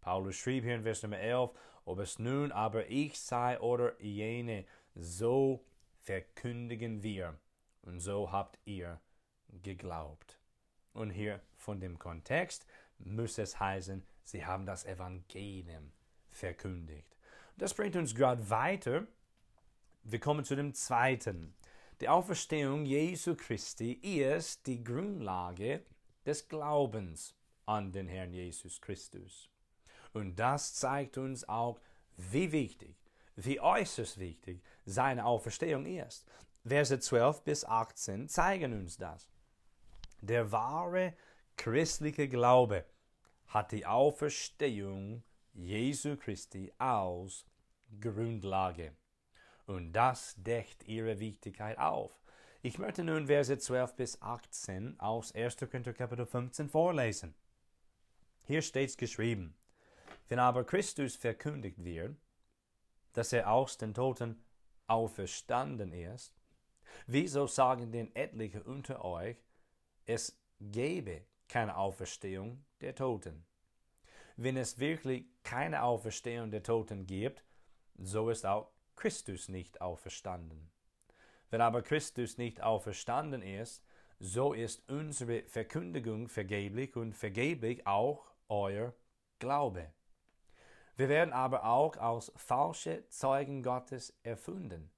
Paulus 0.00 0.36
schrieb 0.36 0.64
hier 0.64 0.74
in 0.74 0.82
Vers 0.82 1.02
Nummer 1.02 1.18
11, 1.18 1.50
ob 1.84 1.98
es 1.98 2.18
nun 2.18 2.52
aber 2.52 2.88
ich 2.88 3.18
sei 3.20 3.58
oder 3.60 4.00
jene, 4.00 4.64
so 4.94 5.64
verkündigen 5.98 7.02
wir, 7.02 7.38
und 7.82 8.00
so 8.00 8.30
habt 8.30 8.58
ihr 8.64 9.00
geglaubt. 9.62 10.38
Und 10.92 11.10
hier 11.10 11.40
von 11.56 11.80
dem 11.80 11.98
Kontext 11.98 12.66
muss 12.98 13.38
es 13.38 13.58
heißen, 13.58 14.02
sie 14.22 14.44
haben 14.44 14.66
das 14.66 14.84
Evangelium 14.84 15.92
verkündigt. 16.30 17.16
Das 17.56 17.74
bringt 17.74 17.96
uns 17.96 18.14
gerade 18.14 18.48
weiter. 18.50 19.06
Wir 20.04 20.20
kommen 20.20 20.44
zu 20.44 20.56
dem 20.56 20.74
zweiten. 20.74 21.54
Die 22.00 22.08
Auferstehung 22.08 22.84
Jesu 22.84 23.36
Christi 23.36 23.92
ist 23.92 24.66
die 24.66 24.82
Grundlage 24.82 25.84
des 26.26 26.48
Glaubens 26.48 27.34
an 27.66 27.92
den 27.92 28.08
Herrn 28.08 28.32
Jesus 28.32 28.80
Christus. 28.80 29.51
Und 30.12 30.36
das 30.36 30.74
zeigt 30.74 31.18
uns 31.18 31.48
auch, 31.48 31.80
wie 32.16 32.52
wichtig, 32.52 32.96
wie 33.36 33.60
äußerst 33.60 34.18
wichtig 34.18 34.62
seine 34.84 35.24
Auferstehung 35.24 35.86
ist. 35.86 36.26
Verse 36.64 36.98
12 36.98 37.42
bis 37.42 37.64
18 37.64 38.28
zeigen 38.28 38.72
uns 38.72 38.96
das. 38.96 39.28
Der 40.20 40.52
wahre 40.52 41.14
christliche 41.56 42.28
Glaube 42.28 42.84
hat 43.48 43.72
die 43.72 43.86
Auferstehung 43.86 45.22
Jesu 45.54 46.16
Christi 46.16 46.72
als 46.78 47.44
Grundlage. 48.00 48.96
Und 49.66 49.92
das 49.92 50.34
deckt 50.36 50.84
ihre 50.84 51.18
Wichtigkeit 51.18 51.78
auf. 51.78 52.22
Ich 52.62 52.78
möchte 52.78 53.02
nun 53.02 53.26
Verse 53.26 53.58
12 53.58 53.96
bis 53.96 54.22
18 54.22 55.00
aus 55.00 55.34
1. 55.34 55.56
Korinther 55.56 55.92
Kapitel 55.92 56.26
15 56.26 56.68
vorlesen. 56.68 57.34
Hier 58.44 58.62
steht 58.62 58.96
geschrieben, 58.98 59.54
wenn 60.28 60.38
aber 60.38 60.64
Christus 60.64 61.16
verkündigt 61.16 61.84
wird, 61.84 62.16
dass 63.12 63.32
er 63.32 63.50
aus 63.50 63.76
den 63.78 63.94
Toten 63.94 64.42
auferstanden 64.86 65.92
ist, 65.92 66.34
wieso 67.06 67.46
sagen 67.46 67.92
denn 67.92 68.14
etliche 68.14 68.62
unter 68.62 69.04
euch, 69.04 69.36
es 70.04 70.38
gäbe 70.60 71.26
keine 71.48 71.76
Auferstehung 71.76 72.64
der 72.80 72.94
Toten. 72.94 73.44
Wenn 74.36 74.56
es 74.56 74.78
wirklich 74.78 75.26
keine 75.42 75.82
Auferstehung 75.82 76.50
der 76.50 76.62
Toten 76.62 77.06
gibt, 77.06 77.44
so 77.98 78.30
ist 78.30 78.46
auch 78.46 78.72
Christus 78.96 79.48
nicht 79.48 79.80
auferstanden. 79.80 80.70
Wenn 81.50 81.60
aber 81.60 81.82
Christus 81.82 82.38
nicht 82.38 82.62
auferstanden 82.62 83.42
ist, 83.42 83.84
so 84.18 84.52
ist 84.52 84.88
unsere 84.88 85.42
Verkündigung 85.42 86.28
vergeblich 86.28 86.96
und 86.96 87.12
vergeblich 87.12 87.86
auch 87.86 88.24
euer 88.48 88.94
Glaube. 89.38 89.92
Wir 90.96 91.08
werden 91.08 91.32
aber 91.32 91.64
auch 91.64 91.96
als 91.96 92.32
falsche 92.36 93.08
Zeugen 93.08 93.62
Gottes 93.62 94.16
erfunden, 94.22 94.90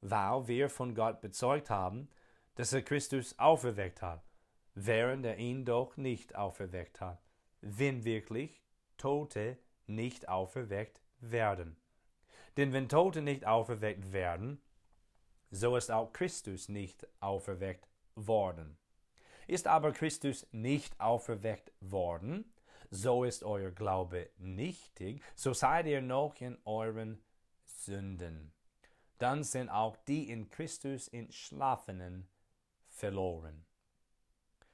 weil 0.00 0.46
wir 0.48 0.68
von 0.68 0.94
Gott 0.94 1.20
bezeugt 1.20 1.70
haben, 1.70 2.08
dass 2.54 2.72
er 2.72 2.82
Christus 2.82 3.38
auferweckt 3.38 4.02
hat 4.02 4.22
während 4.74 5.24
er 5.26 5.36
ihn 5.36 5.64
doch 5.64 5.96
nicht 5.96 6.34
auferweckt 6.36 7.00
hat, 7.00 7.20
wenn 7.60 8.04
wirklich 8.04 8.62
Tote 8.96 9.58
nicht 9.86 10.28
auferweckt 10.28 11.00
werden. 11.20 11.76
Denn 12.56 12.72
wenn 12.72 12.88
Tote 12.88 13.22
nicht 13.22 13.46
auferweckt 13.46 14.12
werden, 14.12 14.60
so 15.50 15.76
ist 15.76 15.90
auch 15.90 16.12
Christus 16.12 16.68
nicht 16.68 17.06
auferweckt 17.20 17.88
worden. 18.14 18.76
Ist 19.46 19.66
aber 19.66 19.92
Christus 19.92 20.46
nicht 20.52 20.98
auferweckt 21.00 21.72
worden, 21.80 22.52
so 22.90 23.24
ist 23.24 23.44
euer 23.44 23.70
Glaube 23.70 24.30
nichtig, 24.38 25.22
so 25.34 25.52
seid 25.52 25.86
ihr 25.86 26.02
noch 26.02 26.40
in 26.40 26.58
euren 26.64 27.22
Sünden. 27.64 28.52
Dann 29.18 29.44
sind 29.44 29.68
auch 29.68 29.96
die 30.08 30.30
in 30.30 30.48
Christus 30.48 31.08
entschlafenen 31.08 32.26
verloren. 32.88 33.64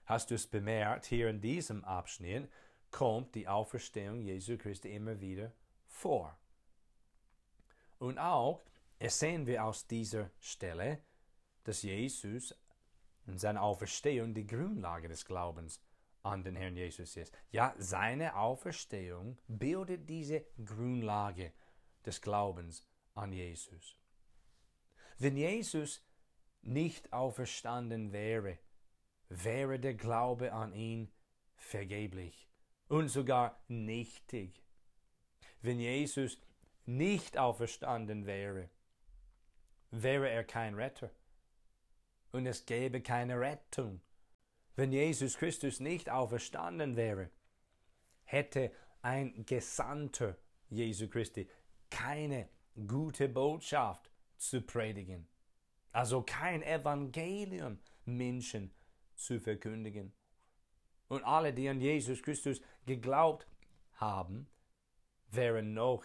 Hast 0.05 0.31
du 0.31 0.37
es 0.37 0.46
bemerkt, 0.46 1.07
hier 1.07 1.29
in 1.29 1.40
diesem 1.40 1.85
Abschnitt 1.85 2.48
kommt 2.90 3.35
die 3.35 3.48
Auferstehung 3.48 4.20
Jesu 4.20 4.57
Christi 4.57 4.94
immer 4.94 5.20
wieder 5.20 5.52
vor. 5.87 6.38
Und 7.98 8.18
auch 8.18 8.62
sehen 9.00 9.46
wir 9.46 9.64
aus 9.64 9.87
dieser 9.87 10.31
Stelle, 10.38 11.00
dass 11.64 11.83
Jesus 11.83 12.55
in 13.26 13.38
seiner 13.38 13.62
Auferstehung 13.62 14.33
die 14.33 14.46
Grundlage 14.46 15.09
des 15.09 15.24
Glaubens 15.24 15.81
an 16.27 16.43
den 16.43 16.57
Herrn 16.57 16.77
Jesus 16.77 17.17
ist. 17.17 17.37
Ja, 17.51 17.75
seine 17.79 18.37
Auferstehung 18.37 19.39
bildet 19.47 20.09
diese 20.09 20.45
Grundlage 20.65 21.53
des 22.05 22.21
Glaubens 22.21 22.87
an 23.15 23.33
Jesus. 23.33 23.97
Wenn 25.19 25.37
Jesus 25.37 26.05
nicht 26.62 27.12
auferstanden 27.12 28.12
wäre, 28.12 28.59
wäre 29.29 29.79
der 29.79 29.95
Glaube 29.95 30.53
an 30.53 30.73
ihn 30.75 31.11
vergeblich 31.57 32.49
und 32.89 33.09
sogar 33.09 33.61
nichtig. 33.69 34.62
Wenn 35.62 35.81
Jesus 35.81 36.41
nicht 36.85 37.39
auferstanden 37.39 38.27
wäre, 38.27 38.69
wäre 39.91 40.29
er 40.29 40.45
kein 40.45 40.75
Retter 40.75 41.11
und 42.33 42.47
es 42.47 42.67
gäbe 42.67 43.01
keine 43.01 43.41
Rettung. 43.41 44.01
Wenn 44.77 44.93
Jesus 44.93 45.39
Christus 45.39 45.81
nicht 45.81 46.11
auferstanden 46.11 46.97
wäre, 46.97 47.31
hätte 48.25 48.71
ein 49.03 49.45
Gesandter 49.47 50.37
Jesu 50.69 51.09
Christi 51.09 51.49
keine 51.91 52.49
gute 52.87 53.29
Botschaft 53.29 54.11
zu 54.37 54.61
predigen. 54.61 55.27
Also 55.93 56.23
kein 56.23 56.62
Evangelium 56.62 57.79
Menschen 58.05 58.71
zu 59.15 59.41
verkündigen. 59.41 60.12
Und 61.09 61.25
alle, 61.25 61.55
die 61.55 61.69
an 61.69 61.81
Jesus 61.81 62.23
Christus 62.23 62.61
geglaubt 62.85 63.47
haben, 63.95 64.47
wären 65.31 65.73
noch 65.73 66.05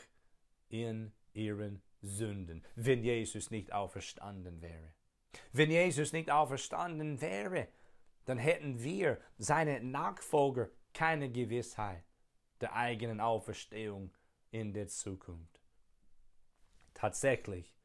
in 0.70 1.12
ihren 1.34 1.82
Sünden, 2.02 2.66
wenn 2.76 3.04
Jesus 3.04 3.52
nicht 3.52 3.74
auferstanden 3.74 4.62
wäre. 4.62 4.94
Wenn 5.52 5.72
Jesus 5.72 6.14
nicht 6.14 6.32
auferstanden 6.32 7.20
wäre, 7.20 7.68
dann 8.26 8.38
hätten 8.38 8.84
wir, 8.84 9.20
seine 9.38 9.82
Nachfolger, 9.82 10.70
keine 10.94 11.30
Gewissheit 11.32 12.04
der 12.60 12.76
eigenen 12.76 13.20
Auferstehung 13.20 14.12
in 14.52 14.74
der 14.74 14.88
Zukunft. 14.88 15.60
Tatsächlich 16.94 17.76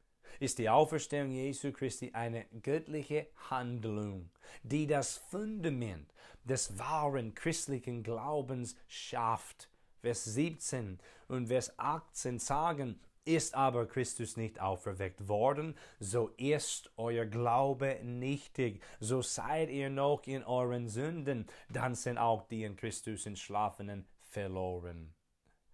ist 0.40 0.58
die 0.58 0.68
Auferstehung 0.68 1.30
Jesu 1.30 1.72
Christi 1.72 2.12
eine 2.12 2.44
göttliche 2.62 3.28
Handlung, 3.50 4.30
die 4.62 4.86
das 4.86 5.16
Fundament 5.16 6.12
des 6.44 6.78
wahren 6.78 7.34
christlichen 7.34 8.02
Glaubens 8.02 8.76
schafft. 8.86 9.70
Vers 10.02 10.24
17 10.24 10.98
und 11.28 11.48
Vers 11.48 11.78
18 11.78 12.38
sagen, 12.38 13.00
ist 13.26 13.54
aber 13.54 13.86
Christus 13.86 14.36
nicht 14.36 14.60
auferweckt 14.60 15.28
worden, 15.28 15.76
so 15.98 16.28
ist 16.36 16.90
euer 16.96 17.26
Glaube 17.26 18.00
nichtig, 18.02 18.82
so 19.00 19.20
seid 19.20 19.68
ihr 19.68 19.90
noch 19.90 20.26
in 20.26 20.44
euren 20.44 20.88
Sünden, 20.88 21.46
dann 21.68 21.94
sind 21.94 22.18
auch 22.18 22.48
die 22.48 22.64
in 22.64 22.76
Christus 22.76 23.26
entschlafenen 23.26 24.06
verloren. 24.22 25.12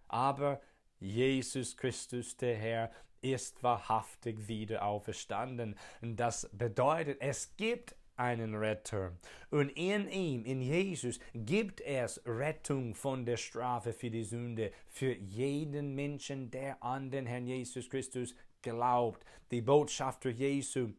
Aber 0.07 0.61
Jesus 0.99 1.77
Christus, 1.77 2.37
der 2.37 2.55
Herr, 2.55 2.91
ist 3.21 3.63
wahrhaftig 3.63 4.47
wieder 4.47 4.83
auferstanden. 4.83 5.77
Das 6.01 6.49
bedeutet, 6.51 7.17
es 7.21 7.55
gibt 7.55 7.95
einen 8.17 8.55
Retter. 8.55 9.13
Und 9.49 9.69
in 9.69 10.07
ihm, 10.09 10.45
in 10.45 10.61
Jesus, 10.61 11.19
gibt 11.33 11.81
es 11.81 12.21
Rettung 12.25 12.95
von 12.95 13.25
der 13.25 13.37
Strafe 13.37 13.93
für 13.93 14.09
die 14.09 14.23
Sünde, 14.23 14.71
für 14.89 15.13
jeden 15.13 15.95
Menschen, 15.95 16.51
der 16.51 16.81
an 16.83 17.11
den 17.11 17.25
Herrn 17.25 17.47
Jesus 17.47 17.89
Christus 17.89 18.35
glaubt. 18.61 19.25
Die 19.51 19.61
Botschafter 19.61 20.29
Jesu 20.29 20.89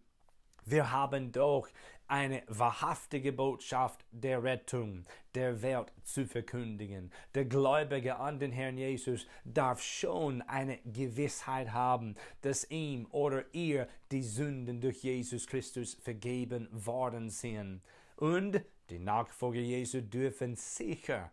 wir 0.66 0.90
haben 0.90 1.30
doch 1.30 1.68
eine 2.06 2.42
wahrhaftige 2.48 3.32
Botschaft 3.32 4.04
der 4.10 4.42
Rettung 4.42 5.04
der 5.34 5.62
Welt 5.62 5.92
zu 6.04 6.26
verkündigen. 6.26 7.12
Der 7.34 7.44
Gläubige 7.44 8.16
an 8.16 8.38
den 8.38 8.52
Herrn 8.52 8.78
Jesus 8.78 9.26
darf 9.44 9.82
schon 9.82 10.42
eine 10.42 10.78
Gewissheit 10.84 11.72
haben, 11.72 12.14
dass 12.42 12.70
ihm 12.70 13.06
oder 13.10 13.44
ihr 13.52 13.88
die 14.12 14.22
Sünden 14.22 14.80
durch 14.80 15.02
Jesus 15.02 15.46
Christus 15.46 15.94
vergeben 15.94 16.68
worden 16.72 17.30
sind. 17.30 17.82
Und 18.16 18.60
die 18.90 18.98
Nachfolger 18.98 19.60
Jesu 19.60 20.00
dürfen 20.00 20.56
sicher 20.56 21.32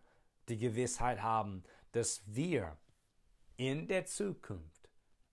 die 0.50 0.58
Gewissheit 0.58 1.22
haben, 1.22 1.64
dass 1.92 2.24
wir 2.26 2.78
in 3.58 3.88
der 3.88 4.06
Zukunft 4.06 4.90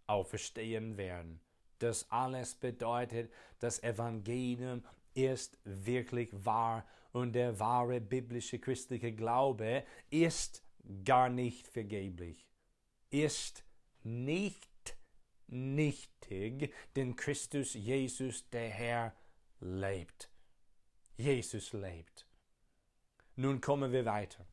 auferstehen 0.06 0.96
werden. 0.96 1.40
Das 1.78 2.10
alles 2.10 2.56
bedeutet, 2.56 3.32
das 3.60 3.82
Evangelium 3.82 4.82
ist 5.26 5.58
wirklich 5.64 6.30
wahr 6.44 6.86
und 7.12 7.32
der 7.32 7.58
wahre 7.58 8.00
biblische 8.00 8.58
christliche 8.58 9.12
Glaube 9.12 9.84
ist 10.10 10.62
gar 11.04 11.28
nicht 11.28 11.66
vergeblich, 11.66 12.46
ist 13.10 13.64
nicht 14.02 14.96
nichtig, 15.48 16.72
denn 16.94 17.16
Christus 17.16 17.74
Jesus 17.74 18.48
der 18.50 18.68
Herr 18.68 19.14
lebt. 19.60 20.30
Jesus 21.16 21.72
lebt. 21.72 22.26
Nun 23.36 23.60
kommen 23.60 23.92
wir 23.92 24.04
weiter. 24.04 24.46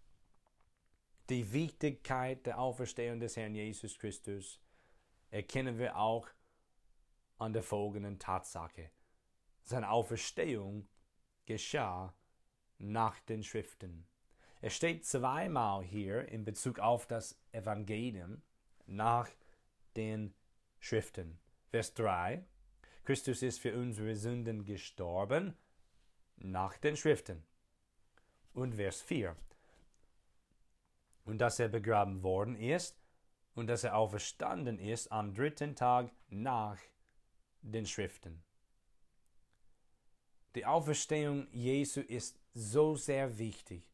Die 1.30 1.52
Wichtigkeit 1.54 2.46
der 2.46 2.60
Auferstehung 2.60 3.20
des 3.20 3.36
Herrn 3.36 3.56
Jesus 3.56 3.98
Christus 3.98 4.60
erkennen 5.30 5.78
wir 5.78 5.98
auch 5.98 6.28
an 7.38 7.54
der 7.54 7.64
folgenden 7.64 8.20
Tatsache. 8.20 8.90
Seine 9.68 9.90
Auferstehung 9.90 10.88
geschah 11.48 12.14
nach 12.78 13.20
den 13.22 13.42
Schriften. 13.42 14.06
Es 14.62 14.76
steht 14.76 15.06
zweimal 15.06 15.84
hier 15.84 16.28
in 16.30 16.46
Bezug 16.46 16.78
auf 16.78 17.08
das 17.08 17.36
Evangelium 17.52 18.44
nach 18.86 19.28
den 19.96 20.36
Schriften. 20.78 21.40
Vers 21.72 21.96
3. 21.96 22.46
Christus 23.06 23.42
ist 23.42 23.60
für 23.60 23.76
unsere 23.76 24.16
Sünden 24.16 24.66
gestorben 24.66 25.58
nach 26.38 26.78
den 26.78 26.96
Schriften. 26.96 27.44
Und 28.54 28.76
Vers 28.76 29.02
4. 29.02 29.36
Und 31.24 31.40
dass 31.40 31.60
er 31.60 31.70
begraben 31.70 32.22
worden 32.22 32.56
ist 32.56 33.02
und 33.56 33.66
dass 33.66 33.84
er 33.84 33.98
auferstanden 33.98 34.78
ist 34.78 35.12
am 35.12 35.34
dritten 35.34 35.76
Tag 35.76 36.12
nach 36.30 36.78
den 37.64 37.88
Schriften. 37.88 38.44
Die 40.56 40.66
Auferstehung 40.66 41.48
Jesu 41.52 42.00
ist 42.00 42.40
so 42.54 42.96
sehr 42.96 43.38
wichtig, 43.38 43.92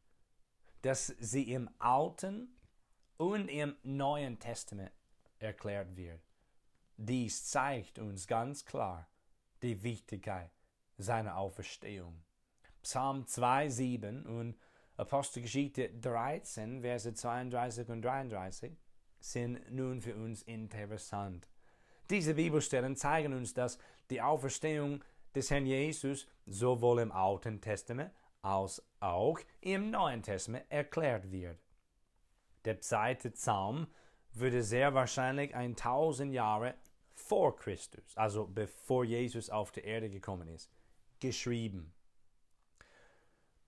dass 0.82 1.08
sie 1.18 1.52
im 1.52 1.68
Alten 1.80 2.56
und 3.16 3.48
im 3.48 3.74
Neuen 3.82 4.38
Testament 4.38 4.92
erklärt 5.40 5.96
wird. 5.96 6.20
Dies 6.96 7.46
zeigt 7.46 7.98
uns 7.98 8.28
ganz 8.28 8.64
klar 8.64 9.08
die 9.60 9.82
Wichtigkeit 9.82 10.52
seiner 10.98 11.36
Auferstehung. 11.36 12.22
Psalm 12.82 13.24
2,7 13.24 14.24
und 14.26 14.56
Apostelgeschichte 14.96 15.90
13, 15.90 16.82
Verse 16.82 17.12
32 17.12 17.88
und 17.88 18.02
33 18.02 18.76
sind 19.18 19.68
nun 19.72 20.00
für 20.00 20.14
uns 20.14 20.42
interessant. 20.42 21.48
Diese 22.08 22.34
Bibelstellen 22.34 22.94
zeigen 22.94 23.32
uns, 23.32 23.52
dass 23.52 23.78
die 24.10 24.20
Auferstehung 24.20 25.02
des 25.34 25.50
Herrn 25.50 25.66
Jesus 25.66 26.26
sowohl 26.46 27.00
im 27.00 27.12
Alten 27.12 27.60
Testament 27.60 28.12
als 28.42 28.82
auch 29.00 29.38
im 29.60 29.90
Neuen 29.90 30.22
Testament 30.22 30.66
erklärt 30.68 31.30
wird. 31.30 31.58
Der 32.64 32.80
zweite 32.80 33.30
Psalm 33.30 33.86
würde 34.32 34.62
sehr 34.62 34.94
wahrscheinlich 34.94 35.54
1000 35.54 36.32
Jahre 36.32 36.74
vor 37.14 37.56
Christus, 37.56 38.16
also 38.16 38.46
bevor 38.46 39.04
Jesus 39.04 39.50
auf 39.50 39.72
die 39.72 39.80
Erde 39.80 40.10
gekommen 40.10 40.48
ist, 40.48 40.70
geschrieben. 41.20 41.92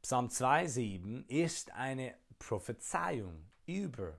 Psalm 0.03 0.29
2,7 0.29 1.29
ist 1.29 1.71
eine 1.73 2.15
Prophezeiung 2.39 3.51
über 3.67 4.19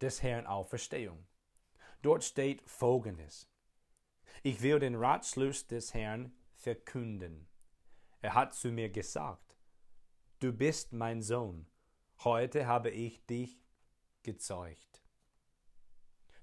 des 0.00 0.22
Herrn 0.22 0.46
Auferstehung. 0.46 1.26
Dort 2.02 2.24
steht 2.24 2.62
folgendes. 2.68 3.48
Ich 4.42 4.62
will 4.62 4.78
den 4.78 4.94
Ratschluss 4.94 5.66
des 5.66 5.92
Herrn 5.94 6.32
verkünden. 6.58 7.48
Er 8.20 8.34
hat 8.34 8.54
zu 8.54 8.70
mir 8.70 8.90
gesagt, 8.90 9.56
du 10.40 10.52
bist 10.52 10.92
mein 10.92 11.22
Sohn, 11.22 11.66
heute 12.24 12.66
habe 12.66 12.90
ich 12.90 13.24
dich 13.26 13.62
gezeugt. 14.22 15.02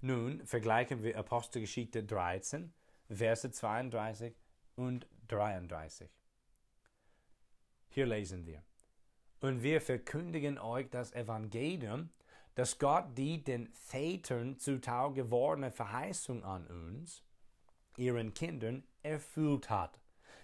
Nun 0.02 0.46
vergleichen 0.46 1.04
wir 1.04 1.18
Apostelgeschichte 1.18 2.04
13, 2.04 2.74
Verse 3.10 3.52
32 3.52 4.36
und 4.76 5.08
33. 5.28 6.10
Hier 7.90 8.06
lesen 8.06 8.46
wir. 8.46 8.64
Und 9.42 9.64
wir 9.64 9.82
verkündigen 9.82 10.58
euch 10.58 10.90
das 10.90 11.12
Evangelium, 11.14 12.10
dass 12.56 12.80
Gott 12.80 13.18
die 13.18 13.44
den 13.44 13.72
Vätern 13.74 14.58
zuteil 14.58 15.14
gewordene 15.14 15.72
Verheißung 15.72 16.44
an 16.44 16.68
uns, 16.68 17.24
ihren 17.98 18.34
Kindern, 18.34 18.84
erfüllt 19.04 19.70
hat, 19.70 20.00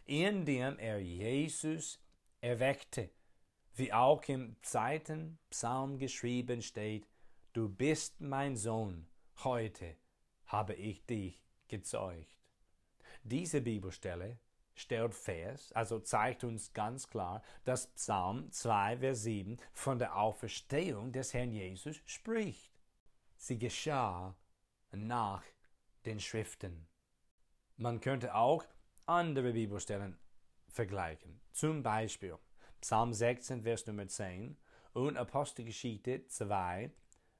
indem 0.05 0.77
er 0.79 0.99
Jesus 0.99 1.99
erweckte, 2.39 3.09
wie 3.75 3.93
auch 3.93 4.23
im 4.23 4.55
zweiten 4.61 5.39
Psalm 5.49 5.97
geschrieben 5.97 6.61
steht, 6.61 7.07
Du 7.53 7.67
bist 7.67 8.21
mein 8.21 8.55
Sohn, 8.55 9.07
heute 9.43 9.97
habe 10.45 10.73
ich 10.73 11.05
dich 11.05 11.43
gezeugt. 11.67 12.39
Diese 13.23 13.59
Bibelstelle 13.59 14.39
stellt 14.73 15.13
fest, 15.13 15.75
also 15.75 15.99
zeigt 15.99 16.45
uns 16.45 16.71
ganz 16.71 17.09
klar, 17.09 17.43
dass 17.65 17.87
Psalm 17.87 18.49
2, 18.51 18.99
Vers 18.99 19.23
7 19.23 19.57
von 19.73 19.99
der 19.99 20.15
Auferstehung 20.15 21.11
des 21.11 21.33
Herrn 21.33 21.51
Jesus 21.51 22.01
spricht. 22.05 22.71
Sie 23.35 23.59
geschah 23.59 24.35
nach 24.91 25.43
den 26.05 26.19
Schriften. 26.19 26.87
Man 27.75 27.99
könnte 27.99 28.33
auch 28.35 28.63
andere 29.11 29.51
Bibelstellen 29.51 30.17
vergleichen. 30.69 31.41
Zum 31.51 31.83
Beispiel 31.83 32.37
Psalm 32.79 33.13
16, 33.13 33.61
Vers 33.61 33.85
Nummer 33.85 34.07
10 34.07 34.55
und 34.93 35.17
Apostelgeschichte 35.17 36.25
2, 36.27 36.89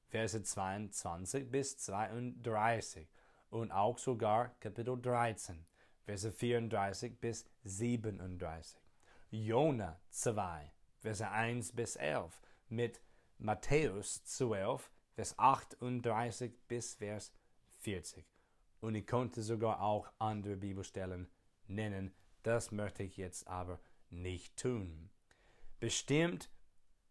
Verse 0.09 0.43
22 0.43 1.49
bis 1.49 1.77
32 1.77 3.07
und 3.51 3.71
auch 3.71 3.97
sogar 3.97 4.49
Kapitel 4.59 5.01
13, 5.01 5.65
Verse 6.03 6.29
34 6.29 7.17
bis 7.17 7.45
37. 7.63 8.81
Jona 9.29 9.97
2, 10.09 10.73
Verse 10.99 11.25
1 11.25 11.71
bis 11.71 11.95
11 11.95 12.41
mit 12.67 13.01
Matthäus 13.37 14.25
12, 14.25 14.91
Vers 15.13 15.39
38 15.39 16.51
bis 16.67 16.95
Vers 16.95 17.31
40. 17.79 18.25
Und 18.81 18.95
ich 18.95 19.07
konnte 19.07 19.41
sogar 19.41 19.81
auch 19.81 20.11
andere 20.19 20.57
Bibelstellen 20.57 21.29
nennen, 21.67 22.13
das 22.43 22.71
möchte 22.71 23.03
ich 23.03 23.17
jetzt 23.17 23.47
aber 23.47 23.79
nicht 24.09 24.57
tun. 24.57 25.09
Bestimmt 25.79 26.49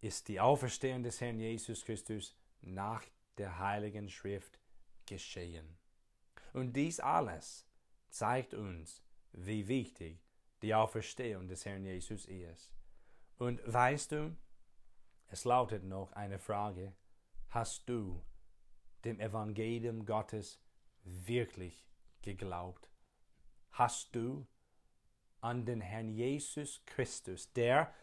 ist 0.00 0.28
die 0.28 0.40
Auferstehung 0.40 1.02
des 1.02 1.20
Herrn 1.20 1.38
Jesus 1.38 1.84
Christus 1.84 2.36
nach 2.60 3.04
der 3.38 3.58
Heiligen 3.58 4.08
Schrift 4.08 4.58
geschehen. 5.06 5.78
Und 6.52 6.74
dies 6.74 7.00
alles 7.00 7.66
zeigt 8.08 8.54
uns, 8.54 9.02
wie 9.32 9.68
wichtig 9.68 10.24
die 10.62 10.74
Auferstehung 10.74 11.48
des 11.48 11.64
Herrn 11.64 11.84
Jesus 11.84 12.26
ist. 12.26 12.72
Und 13.38 13.60
weißt 13.64 14.12
du, 14.12 14.36
es 15.28 15.44
lautet 15.44 15.84
noch 15.84 16.12
eine 16.12 16.38
Frage, 16.38 16.94
hast 17.48 17.88
du 17.88 18.22
dem 19.04 19.20
Evangelium 19.20 20.04
Gottes 20.04 20.60
wirklich 21.04 21.86
geglaubt? 22.22 22.89
Hast 23.72 24.14
du 24.14 24.46
an 25.40 25.64
den 25.64 25.80
Herrn 25.80 26.10
Jesus 26.10 26.82
Christus, 26.86 27.52
der 27.52 27.94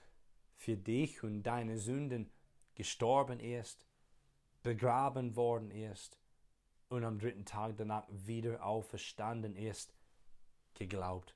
für 0.56 0.76
dich 0.76 1.24
und 1.24 1.44
deine 1.44 1.78
Sünden 1.78 2.32
gestorben 2.74 3.40
ist, 3.40 3.86
begraben 4.64 5.36
worden 5.36 5.72
ist 5.72 6.20
und 6.90 7.04
am 7.04 7.20
dritten 7.20 7.46
Tag 7.46 7.78
danach 7.78 8.08
wieder 8.10 8.64
auferstanden 8.66 9.56
ist, 9.56 9.94
geglaubt. 10.74 11.36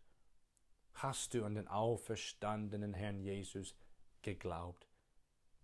Hast 0.94 1.34
du 1.34 1.46
an 1.46 1.56
den 1.56 1.68
auferstandenen 1.68 2.94
Herrn 2.94 3.20
Jesus 3.22 3.76
geglaubt? 4.22 4.88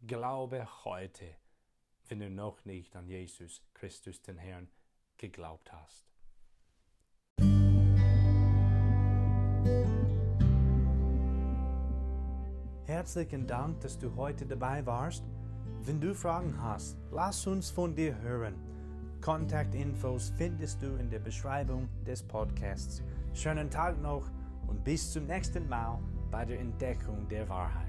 Glaube 0.06 0.68
heute, 0.86 1.36
wenn 2.08 2.20
du 2.20 2.30
noch 2.30 2.64
nicht 2.66 2.96
an 2.96 3.08
Jesus 3.08 3.64
Christus 3.74 4.22
den 4.22 4.38
Herrn 4.38 4.70
geglaubt 5.18 5.72
hast. 5.72 6.17
Herzlichen 12.88 13.46
Dank, 13.46 13.82
dass 13.82 14.00
du 14.00 14.16
heute 14.16 14.46
dabei 14.46 14.86
warst. 14.86 15.26
Wenn 15.84 16.00
du 16.00 16.16
Fragen 16.16 16.56
hast, 16.62 16.98
lass 17.12 17.46
uns 17.46 17.70
von 17.70 17.94
dir 17.94 18.18
hören. 18.22 18.56
Kontaktinfos 19.20 20.32
findest 20.38 20.82
du 20.82 20.96
in 20.96 21.10
der 21.10 21.20
Beschreibung 21.20 21.90
des 22.06 22.24
Podcasts. 22.24 23.04
Schönen 23.34 23.70
Tag 23.70 24.02
noch 24.02 24.32
und 24.68 24.86
bis 24.86 25.12
zum 25.12 25.26
nächsten 25.26 25.68
Mal 25.68 26.00
bei 26.32 26.46
der 26.46 26.62
Entdeckung 26.62 27.28
der 27.28 27.50
Wahrheit. 27.50 27.87